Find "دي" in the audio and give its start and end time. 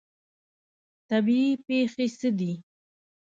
2.39-2.53